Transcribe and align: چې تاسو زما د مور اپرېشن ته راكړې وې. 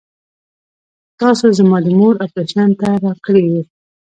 چې 1.05 1.11
تاسو 1.21 1.45
زما 1.59 1.77
د 1.83 1.87
مور 1.97 2.15
اپرېشن 2.25 2.69
ته 2.79 2.87
راكړې 3.03 3.43
وې. 3.51 3.61